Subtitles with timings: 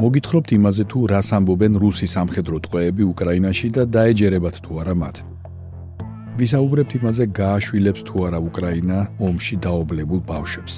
[0.00, 5.16] მოგითხრობთ იმაზე თუ რას ამბობენ რუსი სამხედრო ტყვეები უკრაინაში და დაეჯერებათ თუ არა მათ.
[6.40, 10.74] ვისაუბრებთ იმაზე გააშვილებს თუ არა უკრაინა ომში დაობლებულ ბავშვებს.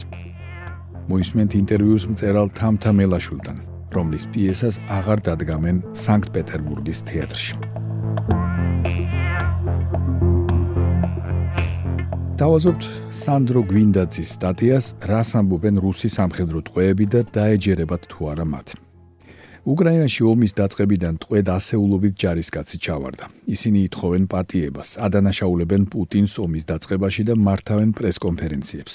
[1.10, 3.56] მოისმენთ ინტერვიუს მწერალ თამთა მელაშვილთან,
[3.94, 7.54] რომლის პიესას აღარ დადგამენ სანქტ-პეტერბურგის თეატრში.
[12.42, 12.82] დავაზობთ
[13.22, 18.69] სანდრო გვინდაძის სტატიას რას ამბობენ რუსი სამხედრო ტყვეები და დაეჯერებათ თუ არა მათ.
[19.62, 23.24] უკრაინაში ომის დაწყებიდან ტყვედ ასეულობით ჯარისკაცი ჩავარდა.
[23.46, 28.94] ისინი ითხოვენ პატიებას, ადანაშაულებენ პუტინს ომის დაწყებაში და მართავენ პრესკონფერენციებს.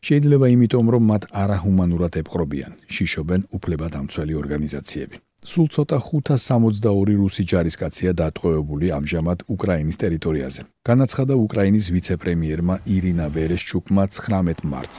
[0.00, 5.16] შეიძლება იმიტომ, რომ მათ არაჰუმანურად ეპყრობიან, შიშობენ უფლებადამცველი ორგანიზაციები.
[5.44, 10.60] სულ ცოტა 562 რუსი ჯარისკაცია დატყვევებული ამჟამად უკრაინის ტერიტორიაზე.
[10.88, 14.98] განაცხადა უკრაინის ვიცე-პრემიერმა ირინა ვერეშჩუკმა 19 მარტს.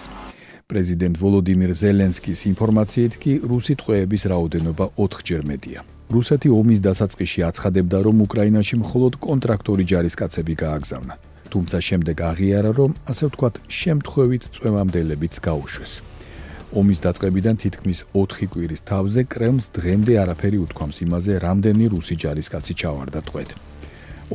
[0.70, 5.81] პრეზიდენტ ვოლოდიმირ ზელენსკის ინფორმაციით კი რუსი ტყვეების რაოდენობა 4ჯერ მეტია.
[6.14, 11.14] რუსეთი ომის დასაწყისში აცხადებდა, რომ უკრაინაში მხოლოდ კონტრაქტორი ჯარისკაცები გააგზავნა.
[11.50, 15.94] თუმცა შემდეგ აღიარა, რომ ასე ვთქვათ, შემთხვევით წვემამდელებიც გაუშვეს.
[16.79, 23.19] ომის დაწყებიდან თითქმის 4 კვირის თავზე კრემლს დღემდე არაფერი უთქვამს იმაზე, რამდენი რუსი ჯარისკაცი ჩავარდა
[23.25, 23.50] ტყვედ.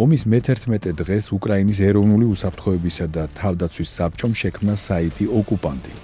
[0.02, 5.94] ომის მე-11 დღეს უკრაინის ეროვნული უსაფრთხოებისა და თავდაცვის საბჭომ შექმნა საიტი ოკუპანტი.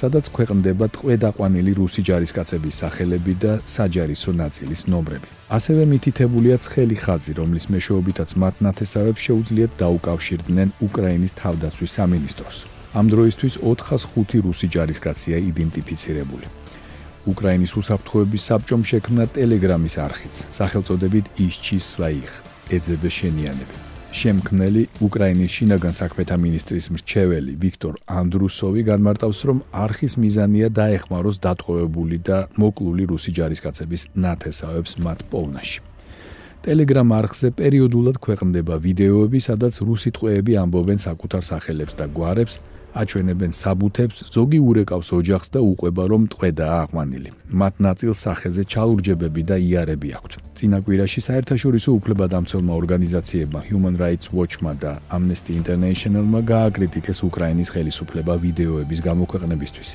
[0.00, 5.28] სადაც ქვეყნდება ტყვედაყვანილი რუსი ჯარისკაცების სახელები და საჯარისო ნაწილის ნომრები.
[5.56, 12.56] ასევე მითითებულია ცხელი ხაზი, რომლის მეშვეობითაც მათ ნათესავებს შეუძლიათ დაუკავშირდნენ უკრაინის თავდაცვის სამინისტროს.
[12.98, 16.46] ამ დროისთვის 405 რუსი ჯარისკაცია იდენტიფიცირებული.
[17.32, 22.32] უკრაინის უსაფრთხოების საბჭომ შექმნა ტელეგრამის არხიც, სახელწოდებით ისჩი სვაიხ,
[22.76, 23.89] ეძებე შენიანები.
[24.10, 32.38] შემქმნელი უკრაინის შინაგან საქმეთა მინისტრის მრჩეველი ვიქტორ ანდრუსოვი განმარტავს, რომ არხის მიზანია დაეხმაროს დატყვევებული და
[32.58, 35.78] მოკლული რუსი ჯარისკაცების ნათესავებს მათ პოვნაში.
[36.60, 42.58] Telegram არხზე პერიოდულად ქვეყნდება ვიდეოები, სადაც რუსი ტყვეები ამბობენ საკუთარ სახელებს და გვარებს,
[42.94, 47.30] აჩვენებენ საბუთებს, ზოგი ურეკავს ოჯახს და უყვება რომ ტყვედა აღვანილი.
[47.60, 50.32] მათ ნაწილ სახეზე ჩალურჯებები და იარები აქვთ.
[50.58, 59.90] წინაკვირაში საერთაშორისო უფლებადამცველმა ორგანიზაციებმა Human Rights Watch-მა და Amnesty International-მა გააკრიტიკეს უკრაინის ხელისუფლება ვიდეოების გამოქვეყნებისთვის.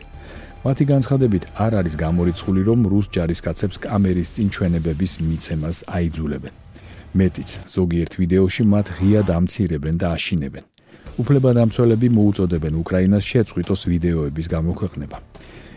[0.66, 6.54] მათი განცხადებით არ არის გამორიცხული რომ რუს ჯარისკაცებს კამერის წინ ჩვენებების მიცემას აიძულებენ.
[7.20, 10.66] მეტიც, ზოგიერთ ვიდეოში მათ ღიად ამცირებენ და აშინებენ.
[11.22, 15.18] უფლებადამცველები მოუწოდებენ უკრაინას შეწყვიტოს ვიდეოების გამოქვეყნება.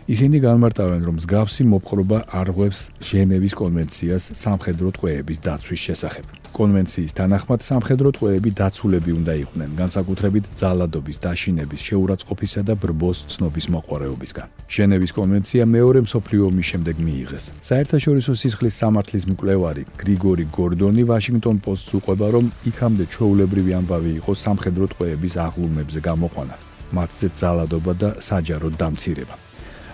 [0.09, 6.25] ისინი განმარტავენ, რომ მსგავსი მოპყრობა არღვევს ჟენევის კონვენციას სამხედრო ტყვეების დაცვის შესახებ.
[6.49, 14.47] კონვენციის თანახმად სამხედრო ტყვეები დაცულები უნდა იყვნენ, განსაკუთრებით ძალადობის, დაშინების, შეურაცხყოფისა და ბრბოს ცნობის მოყარეობისგან.
[14.75, 17.45] ჟენევის კონვენცია მეორე მსოფლიო ომის შემდეგ მიიღეს.
[17.69, 24.85] საერთაშორისო სისხლის სამართლის მკვლევარი გრიგორი გორდონი ვაშინგტონ პოსტს უყვება, რომ იქამდე ჩვეულებრივი ამბავი იყო სამხედრო
[24.89, 26.55] ტყვეების აღლუმებზე გამოყვანა,
[26.97, 29.48] მათზე ძალადობა და საჯარო დამცირება.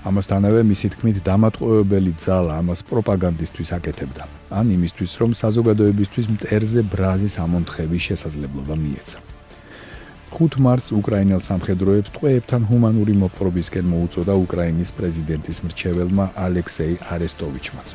[0.05, 4.23] ამასთანავე მისი თქმით დამატყუებელი ძალა ამას პროპაგანდისტვის აკეთებდა
[4.59, 9.19] ან იმისთვის რომ საზოგადოებისთვის მტერზე ბრაზის ამონთხების შესაძლებლობა მიეცა
[10.35, 17.87] 5 მარტს უკრაინელ სამხედროებს ტყვეებთან ჰუმანური მოპყრობისკენ მოუწოდა უკრაინის პრეზიდენტის მრჩეველმა ალექსეი არესტოვიჩმაც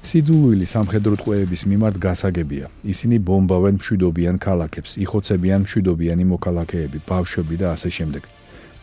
[0.00, 2.66] სიძულვილი სამხედრო ტყვეების მიმართ გასაგებია.
[2.92, 8.22] ისინი ბომბავენ მშვიდობიან ქალაქებს, იხოცებიან მშვიდობიანი მოქალაქეები, ბავშვები და ასე შემდეგ.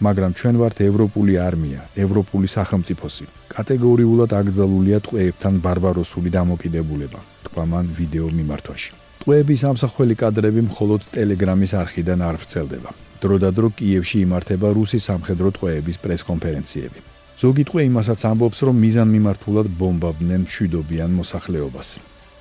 [0.06, 3.26] მაგრამ ჩვენ ვართ ევროპული არმია, ევროპული სახელმწიფოსი.
[3.50, 7.20] კატეგორიულად აკრძალულია ტყვეებთან ბარბაროსული დამოკიდებულება.
[7.46, 8.92] თქვა მან ვიდეო მიმართვაში.
[9.22, 12.92] ტყვეების ამსახველი კადრები მხოლოდ ტელეგრამის არხიდან არ ვრცელდება.
[13.24, 17.00] დროდადრო კიევში იმართება რუსი სამხედრო ტყვეების პრესკონფერენციები.
[17.42, 21.88] ზოგი ტყვე იმასაც ამბობს, რომ მიზანმიმართულად ბომბავდნენ მშვიდობიან მოსახლეობას.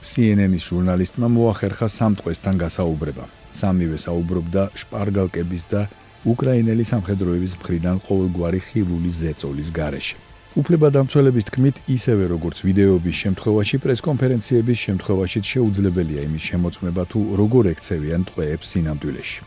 [0.06, 3.24] CNN-ის ჟურნალისტმა მოახერხა სამტყვესთან გასაუბრება.
[3.60, 5.80] სამივე საუბრობდა შპარგალკების და
[6.24, 10.16] უკრაინელი სამხედროების მხრიდან ყოველგვარი ხილული ზეწოლის გარეშე.
[10.56, 18.66] უფლებადამცველების თქმით, ისევე როგორც ვიდეოების შემთხვევაში, პრესკონფერენციების შემთხვევაში შეუძლებელია იმის შემოწმება თუ როგორ ექცევიან ტყვეებს
[18.72, 19.40] სინამდვილეში.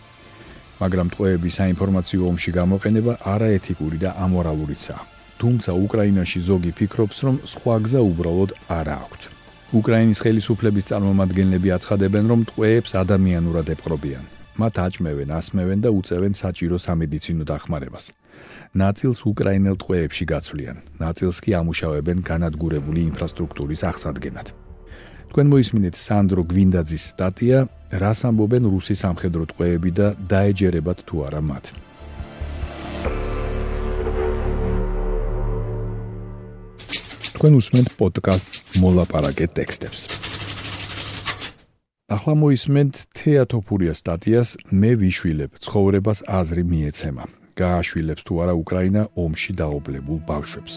[0.82, 5.04] მაგრამ ტყვეების საინფორმაციო ომში გამოყენება არაეთიკური და ამორალურიცაა.
[5.42, 9.24] თუმცა უკრაინაში ზოგი ფიქრობს, რომ სხვა გზა უბრალოდ არ აქვს.
[9.80, 14.39] უკრაინის ხელისუფლების წარმომადგენლები აცხადებენ, რომ ტყვეებს ადამიანურად ეპყრობიან.
[14.62, 18.06] მათ აჭმევენ, ასმევენ და უწევენ საჭირო სამედიცინო დახმარებას.
[18.76, 24.48] ნაწილს უკრაინელ ტყვეებში გაცვლიან, ნაწილს კი ამუშავებენ განადგურებული ინფრასტრუქტურის აღსადგენად.
[25.30, 27.58] თქვენ მოისმინეთ სანდრო გვინდაძის სტატია
[28.02, 31.66] რას ამბობენ რუსი სამხედრო ტყვეები და დაეჯერებათ თუ არა მათ.
[37.40, 40.29] თქვენ უსმენთ პოდკასტს მოლაპარაკე ტექსტებს.
[42.10, 47.24] ახლა მოისმენთ თეატოფურია სტატიას მე ვიშვილებ ცხოვრებას აზრი მიეცემა.
[47.60, 50.74] გააშვილებს თუ არა უკრაინა ომში დაობლებულ ბავშვებს.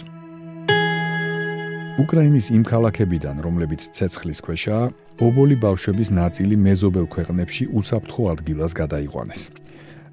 [2.04, 4.84] უკრაინის იმ ქალაქებიდან, რომლებიც ცეცხლის ქვეშაა,
[5.26, 9.42] ობოლი ბავშვების ნაწილი მეზობელ ქვეყნებში უსაფრთხო ადგილას გადაიყვანეს.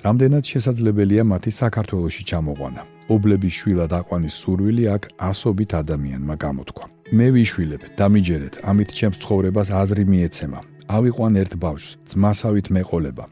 [0.06, 2.82] რამდენად შესაძლებელია მათი საქართველოსში ჩამოყვანა?
[3.12, 6.86] ობლების შვილად აყვანის სურვილი აქ ასობით ადამიანმა გამოთქვა.
[7.18, 10.79] მე ვიშვილებ, დამიჯერეთ, ამით ჩემს ცხოვრებას აზრი მიეცემა.
[10.90, 13.26] ავიყვან ერთ ბავშვს, ძმასავით მეყოლება.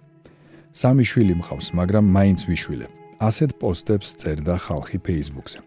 [0.78, 2.92] სამი შვილი მყავს, მაგრამ მაინც ვიშვილებ.
[3.18, 5.60] ასეთ პოსტებს წერდა ხალხი Facebook-ზე.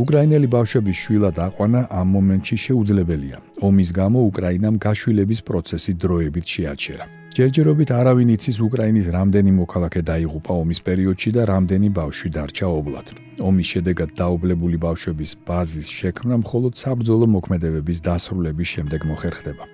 [0.00, 3.38] უკრაინელი ბავშვების შვილად აყვანა ამ მომენტში შეუძლებელია.
[3.68, 7.04] ომის გამო უკრაინამ გაშვილების პროცესი დროებით შეაჩერა.
[7.36, 13.06] ჯერჯერობით არავინ იცის უკრაინის რამდენი მოქალაქე დაიღუპა ომის პერიოდში და რამდენი ბავშვი დარჩა ობლად.
[13.48, 19.64] ომის შედეგად დაობლებული ბავშვების ბაზის შექმნა მხოლოდ საბრძოლო მოქმედებების დასრულების შემდეგ მოხერხდება.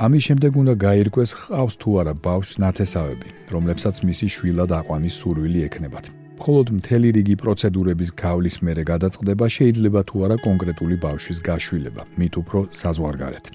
[0.00, 6.06] ამის შემდეგ უნდა გაირკვეს ხავს თუ არა ბავშვს ნათესავები, რომლებსაც მისი შვილად აყვანის სურვილი ექნებათ.
[6.40, 12.58] მხოლოდ მთელი რიგი პროცედურების გავლის მერე გადაწყდება შეიძლება თუ არა კონკრეტული ბავშვის გაშვილება, მით უფრო
[12.80, 13.46] საზღვარგარეთ.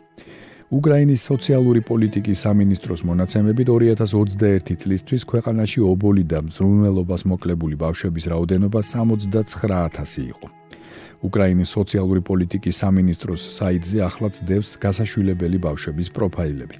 [0.77, 10.30] უკრაინის სოციალური პოლიტიკის სამინისტროს მონაცემებით 2021 წლისთვის ქვეყანაში ობოლი და მზრუნველობას მოკლებული ბავშვების რაოდენობა 69000
[10.30, 10.48] იყო.
[11.23, 16.77] უკრაინის სოციალური პოლიტიკის სამინისტროს საიტზე ახლაც დევს გასაშვილებელი ბავშვების პროფაილები.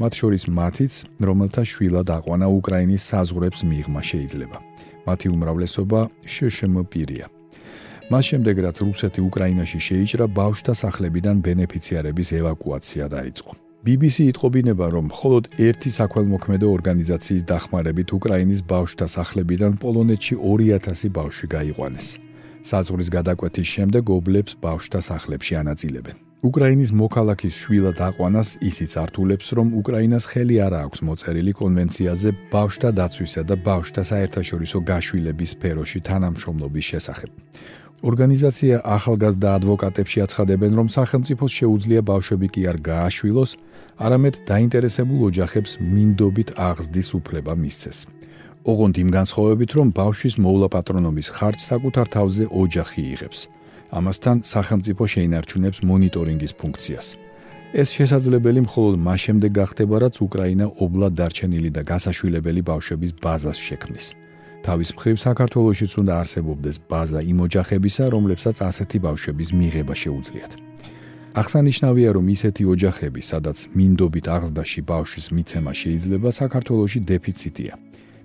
[0.00, 4.58] მათ შორის მათიც, რომელთა შვილად აყვანა უკრაინის საზღვრებს მიღმა შეიძლება.
[5.06, 7.26] მათი უმრავლესობა შშმ პირია.
[8.10, 13.52] მას შემდეგ რაც რუსეთი უკრაინაში შეიჭრა, ბავშვთა სახლებიდან ბენეფიციარების ევაკუაცია დაიწყო.
[13.84, 22.08] BBC იტყობინება, რომ მხოლოდ ერთი საქველმოქმედო ორგანიზაციის დახმარებით უკრაინის ბავშვთა სახლებიდან პოლონეთში 2000 ბავშვი გაიყვანეს.
[22.64, 26.16] საზღვრის გადაკვეთის შემდეგ ობლებს ბავშვთა სახლებში ანაწილებენ.
[26.44, 33.42] უკრაინის მოქალაქის შვილად აყვანას ისიც ართულებს, რომ უკრაინას ხელი არ აქვს მოწერილი კონვენციაზე ბავშვთა დაცვისა
[33.48, 37.30] და ბავშვთა საერთაშორისო გაშვილების სფეროში თანამშრომლობის შესახებ.
[38.04, 43.50] ორგანიზაცია ახალგაზრდა ადვოკატებში აცხადებენ, რომ სახელმწიფოს შეუძლია ბავშვები კი არ გააშვილოს,
[44.04, 47.98] არამედ დაინტერესებულ ოჯახებს მინდობით აღზრდის უფლება მისცეს.
[48.64, 53.40] ოღონდ იმ განსხვავებით, რომ ბავშვის მოვლა პატრონობის ხარჯს საკუთარ თავზე ოჯახი იღებს.
[53.98, 57.06] ამასთან სახელმწიფო შეინარჩუნებს მონიტორინგის ფუნქციას.
[57.74, 64.06] ეს შესაძლებელი მხოლოდ მას შემდეგ გახდება, რაც უკრაინა ობლად დარჩენილი და გასაშვილებელი ბავშვების ბაზას შექმნის.
[64.64, 70.52] თავის მხრივ საქართველოსიც უნდა არსებობდეს ბაზა იმ ოჯახებისა, რომლებსაც ასეთი ბავშვების მიღება შეუძლიათ.
[71.40, 77.72] აღსანიშნავია, რომ ისეთი ოჯახები, სადაც მინდობით აღზრდაში ბავშვის მიცემა შეიძლება, საქართველოსში დეფიციტია.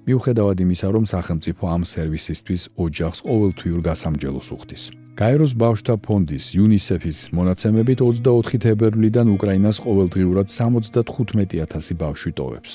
[0.10, 4.84] მიუხედავად იმისა, რომ სახელმწიფო ამ სერვისისთვის ოჯახს ყოველთვიურ გასამჯელოს უხდის.
[5.20, 12.72] გაეროს ბავშვთა ფონდის UNICEF-ის მონაცემებით 24 თებერვლიდან უკრაინას ყოველდღიურად 75000 ბავშვი ტოვებს.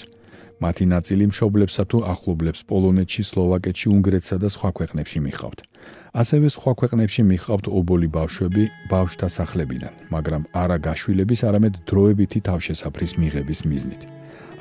[0.62, 5.58] მათი ნაწილი მშობლებსა თუ ახლობლებს პოლონეთში, სლოვაკეთში, უნგრეთსა და სხვა ქვეყნებში მიხავთ.
[6.22, 13.60] ასევე სხვა ქვეყნებში მიხავთ ობოლი ბავშვები ბავშვთა სახლებიდან, მაგრამ არა გაშვილების, არამედ დროებითი თავშესაფრის მიღების
[13.70, 14.02] მიზნით.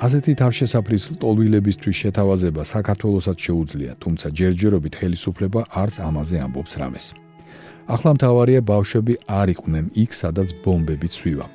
[0.02, 7.06] ასეთი თავშესაფრის ტოლვილებისთვის შეთავაზება საქართველოსაც შეუძლია, თუმცა ჯერჯერობით ხელისუფლება არც ამაზე ამბობს რამეს.
[7.86, 11.46] ახლა მთავარია ბავშვები არ იყვნენ იქ, სადაც ბომბები ცვივა.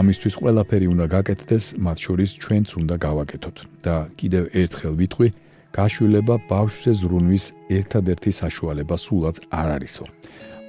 [0.00, 3.56] ამისთვის ყველაფერი უნდა გაკეთდეს, მათ შორის ჩვენც უნდა გავაკეთოთ.
[3.84, 5.28] და კიდევ ერთხელ ვიტყვი,
[5.76, 7.44] გაშვილება ბავშვზე ზრუნვის
[7.78, 10.04] ერთადერთი საშუალება სულაც არ არისო.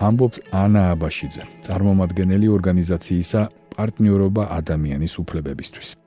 [0.07, 3.41] ამბობს ანა აბაშიძე, წარმომადგენელი ორგანიზაციისა
[3.75, 6.02] პარტნიორობა ადამიანის უფლებებისთვის.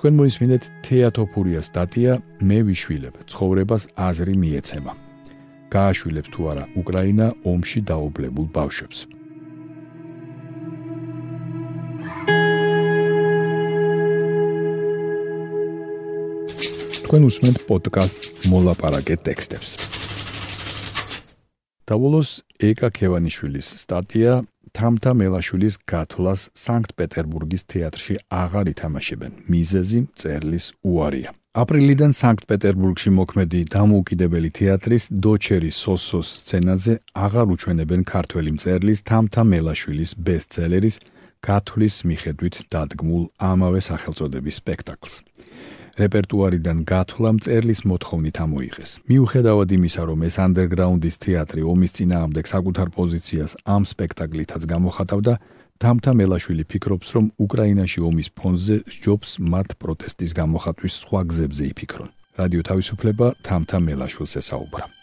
[0.00, 1.66] თქვენ მოისმინეთ თეატოფურიას.
[1.68, 3.14] სტატია მე ვიშვილებ.
[3.28, 4.92] ცხოვრებას აზრი მიეცემა.
[5.68, 8.98] გააშვილებს თუ არა უკრაინა ომში დაობლებულ ბავშვებს.
[17.04, 19.70] თქვენ უსმენთ პოდკასტს მოლაპარაკე ტექსტებს.
[21.90, 22.30] დავოლოს
[22.70, 24.32] ეკა ქევანიშვილის სტატია
[24.78, 29.32] თამთა მელაშვილის გათვლას სანქტ-პეტერბურგის თეატრში აღარ ითამაშებენ.
[29.50, 31.30] მიზეზი წერლის უარია.
[31.50, 36.94] აპრილიდან სანქტ-პეტერბურგში მოქმედი დამოუკიდებელი თეატრის დოჩერის სოსოს სცენაზე
[37.26, 40.96] აღარ უჩვენებენ ქართველი მწერლის თამთა მელაშვილის ბესტსელერის
[41.42, 45.14] გათვლის მიხედვით დადგმულ ამავე სახელწოდების სპექტაკლს.
[45.98, 48.90] რეპერტუარიდან გათვლა მწერლის მოთხოვნით ამოიღეს.
[49.10, 55.34] მიუხედავად იმისა, რომ ეს ანდერგრაუნდის თეატრი ომის წინააღმდეგ საკუთარ პოზიციას ამ სპექტაკლითაც გამოხატავდა,
[55.80, 62.10] თამთა მელაშვილი ფიქრობს, რომ უკრაინაში ომის ფონზე ჯობს მათ პროტესტის გამოხატვის სხვა გზებზე იფიქრონ.
[62.40, 64.99] რადიო თავისუფლება თამთა მელაშვილს ესაუბრა.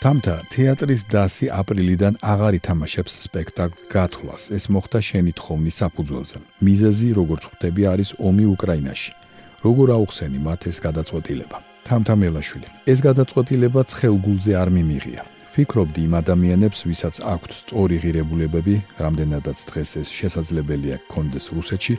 [0.00, 4.42] თამთა თეატრის დასი აპრილიდან აღარ ითამაშებს სპექტაკლ გათვლას.
[4.56, 6.38] ეს მოხდა შენი თხოვნის საფუძველზე.
[6.66, 9.12] მიზეზი, როგორც ხვდები, არის ომი უკრაინაში.
[9.60, 11.56] როგორ აუხსენი მათ ეს გადაწყვეტილება?
[11.88, 12.68] თამთა მელაშვილი.
[12.92, 15.22] ეს გადაწყვეტილება ცხელგულზე არ მიმიღია.
[15.52, 21.94] ფიქრობდი იმ ადამიანებს, ვისაც აქვთ სწორი ღირებულებები, რამდენადაც დღეს ეს შესაძლებელია კონდეს რუსეთში,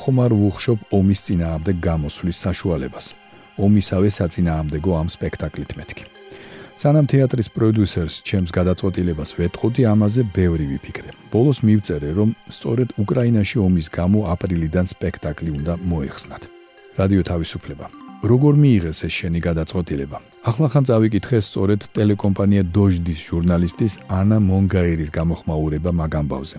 [0.00, 3.06] ხომ არ ვუხშობ ომის წინააღმდეგ გამოსვლის საშუალებას.
[3.60, 6.13] ომისავე საწინააღმდეგო ამ სპექტაკლით მეთქი.
[6.74, 11.10] სანამ თეატრის პროდიუსერს ჩემს გადაწყვეტილებას ვეთყოდი, ამაზე ბევრი ვიფიქრე.
[11.30, 16.42] ბოლოს მივწერე, რომ სწორედ უკრაინაში ომის გამო აპრილიდან სპექტაკლი უნდა მოეხსნათ.
[16.98, 17.86] რადიო თავისუფლება.
[18.30, 20.18] როგორ მიიღეს ეს შენი გადაწყვეტილება?
[20.50, 26.58] ახლახან წავიკითხე სწორედ ტელეკომპანია დოჟდის ჟურნალისტის ანა მონგაირის გამოხმაურება მაგამბავზე.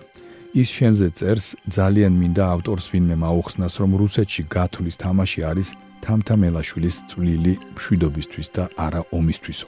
[0.62, 1.46] ის შენზე წერს,
[1.78, 5.68] ძალიან მინდა ავტორს ვინმე მაუხსნას, რომ რუსეთში გათვლის თამაში არის
[6.06, 9.68] თამთა მელაშვილის წვლილი მშვიდობისთვის და არა ომისთვისო.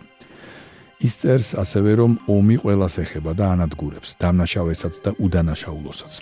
[0.98, 6.14] ის წერს ასევე რომ ომი ყველას ეხება და ანადგურებს დამნაშავესაც და უდანაშაულოსაც.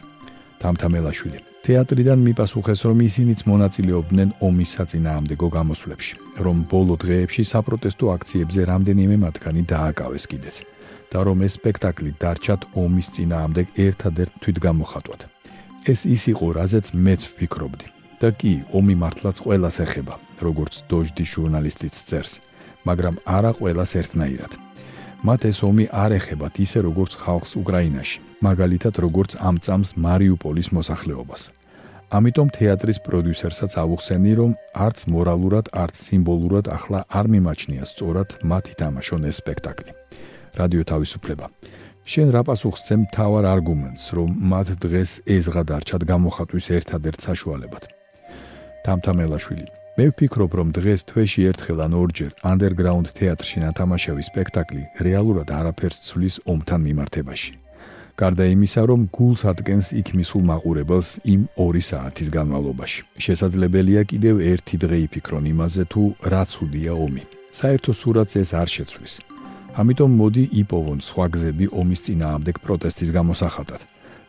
[0.59, 6.15] თამთამელაშვილი თეატრიდან მიპასუხეს რომ ისინიც მონაწილეობდნენ ომის საწინააღმდეგო გამოსვლებში
[6.45, 10.57] რომ ბოლო დღეებში საპროტესტო აქციებზე რამდენიმე მათგანი დააკავეს კიდეც
[11.11, 15.21] და რომ ეს სპექტაკლი დარჩათ ომის წინააღმდეგ ერთადერთ თვითგამოხატვად.
[15.91, 17.87] ეს ის იყო რაზეც მეც ვფიქრობდი.
[18.21, 20.15] და კი ომი მართლაც ყველას ეხება
[20.47, 22.33] როგორც დოჟდის ჟურნალისტიც წერს
[22.87, 24.64] მაგრამ არა ყველას ერთნაირად.
[25.25, 31.41] მათ ეს ომი არ ეხებათ ისე როგორც ხალხს უკრაინაში, მაგალითად როგორც ამ წამს მარიუპოლის მოსახლეობას.
[32.13, 34.51] ამიტომ თეატრის პროდიუსერსაც ავუხსენი, რომ
[34.85, 39.91] არც მორალურად, არც სიმბოლურად ახლა არ მიმაჩნია სწორად მათ ითამაშონ ეს სპექტაკლი.
[40.59, 41.45] რადიო თავისუფლება.
[42.05, 47.83] შენ რა პასუხს ძემ თავარ არგუმენტს, რომ მათ დღეს ეზღა დარჩათ გამოხატვის ერთადერთ საშუალებად?
[48.85, 56.01] თამთამელაშვილი მე ვფიქრობ, რომ დღეს თვეში ერთხელ ან ორჯერ underground თეატრში ნათამაშავი სპექტაკლი რეალურად არაფერს
[56.07, 57.53] ცვლის ომთან მიმართებაში.
[58.19, 62.99] გარდა იმისა, რომ გულს ადგენს იქ მისულ მაყურებელს იმ 2 საათის განმავლობაში.
[63.23, 67.23] შესაძლებელია კიდევ ერთი დღე იფიქრონ იმაზე, თუ რა ცუდია ომი.
[67.55, 69.13] საერთო სურათს ეს არ შეცვლის.
[69.79, 73.79] ამიტომ მოდი იპოვონ სხვა გზები ომის წინააღმდეგ პროტესტის გამოსახატად.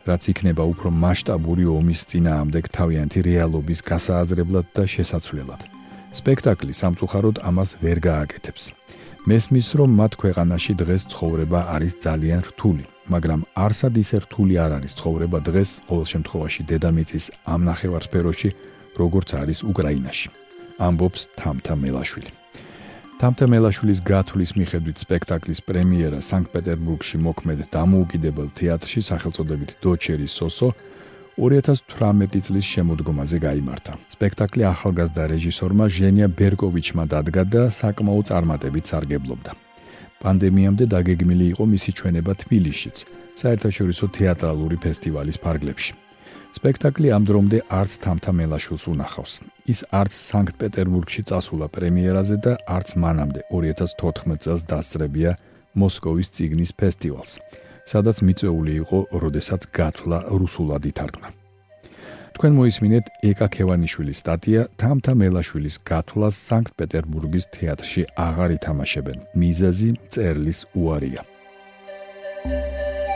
[0.07, 5.61] რაც იქნება უფრო მასშტაბური ომის წინააღმდეგ თავიანთი რეალობის გასააზრებლად და შესაძლებლად.
[6.19, 8.63] სპექტაკლი სამწუხაროდ ამას ვერ გააკეთებს.
[9.27, 14.93] მესმის რომ მათ ქვეყანაში დღეს ცხოვრება არის ძალიან რთული, მაგრამ არსად ისე რთული არ არის
[14.99, 18.49] ცხოვრება დღეს ყოველ შემთხვევაში დედამიწის ამ ნახევარსფეროში,
[19.01, 20.29] როგორც არის უკრაინაში.
[20.87, 22.31] ამბობს თამთა მელაშვილი.
[23.17, 30.69] თამთამელაშვილის გათვლის მიხედვით სპექტაკლის პრემიერა სანქტ-პეტერბურგში მოქმედ დამოუკიდებელ თეატრში სახელწოდებით დოჩერის სოსო
[31.41, 33.97] 2018 წლის შემოდგომაზე გამართა.
[34.13, 39.51] სპექტაკლი ახალგაზრდა რეჟისორმა ჟენია ბერკოვიჩმა დადგა და საკმაო წარმატებით სარგებლობდა.
[40.21, 42.97] პანდემიამდე დაგეგმილი იყო მისი ჩვენება თბილისშიც,
[43.41, 46.06] საერთაშორისო თეატრალური ფესტივალის ფარგლებში.
[46.55, 49.33] სპექტაკლი ამ დრომდე არც თამთა მელაშვილს უნახავს.
[49.67, 55.31] ის არც სანქტ-პეტერბურგში წასულა პრემიერაზე და არც მანამდე 2014 წელს დასწრებია
[55.75, 57.31] მოსკოვის ციგნის ფესტივალს,
[57.91, 61.29] სადაც მიწეული იყო, როდესაც გათვლა რუსულად ითარგმნა.
[62.37, 69.17] თქვენ მოისმინეთ ეკა ქევანიშვილის სტატია თამთა მელაშვილის გათვლას სანქტ-პეტერბურგის თეატრში აღარ ითამაშებენ.
[69.41, 71.21] მიზეზი წერლის უარია.
[72.47, 73.06] thank you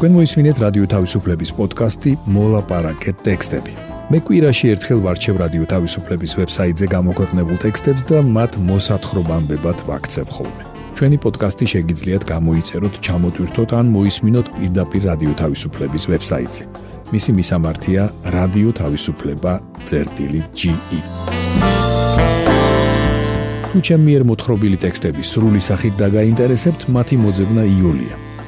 [0.00, 3.72] თქვენ მოისმინეთ რადიო თავისუფლების პოდკასტი მოლაპარაკე ტექსტები.
[4.08, 10.62] მე კვირაში ერთხელ ვარჩევ რადიო თავისუფლების ვებსაიტზე გამოქვეყნებულ ტექსტებს და მათ მოსათხრობამდებად ვაქცევ ხოლმე.
[10.96, 16.64] ჩვენი პოდკასტი შეგიძლიათ გამოიწეროთ, ჩამოტვირთოთ ან მოისმინოთ პირდაპირ რადიო თავისუფლების ვებსაიტზე.
[17.12, 18.02] მისი მისამართია
[18.36, 19.52] რადიო თავისუფლება
[19.84, 21.00] წერტილი GE.
[23.68, 28.29] თუ ჩემი მიერ მოთხრობილი ტექსტები სრული სახით დაგაინტერესებთ, მათი მოძებნა იულია.